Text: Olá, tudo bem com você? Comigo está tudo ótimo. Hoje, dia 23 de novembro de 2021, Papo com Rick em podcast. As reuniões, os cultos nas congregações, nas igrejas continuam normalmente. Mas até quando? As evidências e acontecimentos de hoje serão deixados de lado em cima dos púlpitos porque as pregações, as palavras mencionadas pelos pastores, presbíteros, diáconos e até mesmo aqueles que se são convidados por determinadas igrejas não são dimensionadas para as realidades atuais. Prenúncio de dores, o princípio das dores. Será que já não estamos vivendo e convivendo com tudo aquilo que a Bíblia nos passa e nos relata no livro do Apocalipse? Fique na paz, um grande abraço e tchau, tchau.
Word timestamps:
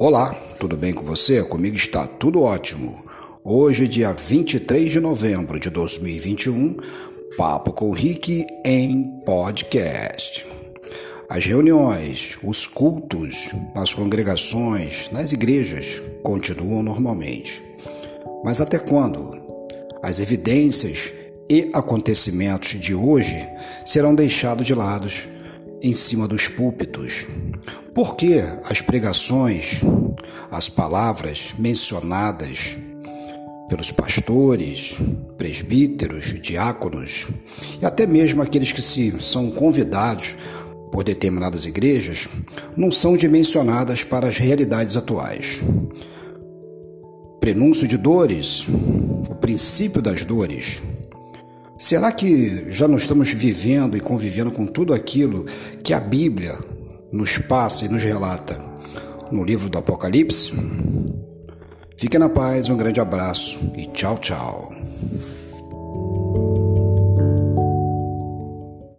Olá, 0.00 0.32
tudo 0.60 0.76
bem 0.76 0.92
com 0.92 1.04
você? 1.04 1.42
Comigo 1.42 1.74
está 1.74 2.06
tudo 2.06 2.42
ótimo. 2.42 3.04
Hoje, 3.42 3.88
dia 3.88 4.12
23 4.12 4.92
de 4.92 5.00
novembro 5.00 5.58
de 5.58 5.68
2021, 5.70 6.76
Papo 7.36 7.72
com 7.72 7.90
Rick 7.90 8.46
em 8.64 9.20
podcast. 9.26 10.46
As 11.28 11.44
reuniões, 11.44 12.38
os 12.44 12.64
cultos 12.64 13.50
nas 13.74 13.92
congregações, 13.92 15.10
nas 15.10 15.32
igrejas 15.32 16.00
continuam 16.22 16.80
normalmente. 16.80 17.60
Mas 18.44 18.60
até 18.60 18.78
quando? 18.78 19.36
As 20.00 20.20
evidências 20.20 21.12
e 21.50 21.70
acontecimentos 21.74 22.78
de 22.78 22.94
hoje 22.94 23.44
serão 23.84 24.14
deixados 24.14 24.64
de 24.64 24.74
lado 24.74 25.08
em 25.82 25.94
cima 25.94 26.26
dos 26.26 26.48
púlpitos 26.48 27.26
porque 27.98 28.44
as 28.62 28.80
pregações, 28.80 29.80
as 30.52 30.68
palavras 30.68 31.52
mencionadas 31.58 32.76
pelos 33.68 33.90
pastores, 33.90 34.94
presbíteros, 35.36 36.40
diáconos 36.40 37.26
e 37.82 37.84
até 37.84 38.06
mesmo 38.06 38.40
aqueles 38.40 38.70
que 38.70 38.80
se 38.80 39.20
são 39.20 39.50
convidados 39.50 40.36
por 40.92 41.02
determinadas 41.02 41.66
igrejas 41.66 42.28
não 42.76 42.92
são 42.92 43.16
dimensionadas 43.16 44.04
para 44.04 44.28
as 44.28 44.38
realidades 44.38 44.96
atuais. 44.96 45.58
Prenúncio 47.40 47.88
de 47.88 47.96
dores, 47.96 48.64
o 49.28 49.34
princípio 49.34 50.00
das 50.00 50.24
dores. 50.24 50.80
Será 51.78 52.10
que 52.10 52.72
já 52.72 52.88
não 52.88 52.96
estamos 52.96 53.30
vivendo 53.30 53.96
e 53.96 54.00
convivendo 54.00 54.50
com 54.50 54.66
tudo 54.66 54.92
aquilo 54.92 55.46
que 55.84 55.94
a 55.94 56.00
Bíblia 56.00 56.58
nos 57.12 57.38
passa 57.38 57.84
e 57.84 57.88
nos 57.88 58.02
relata 58.02 58.60
no 59.30 59.44
livro 59.44 59.70
do 59.70 59.78
Apocalipse? 59.78 60.52
Fique 61.96 62.18
na 62.18 62.28
paz, 62.28 62.68
um 62.68 62.76
grande 62.76 63.00
abraço 63.00 63.60
e 63.76 63.86
tchau, 63.86 64.18
tchau. 64.18 64.77